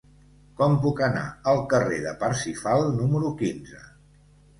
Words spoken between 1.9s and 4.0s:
de Parsifal número quinze?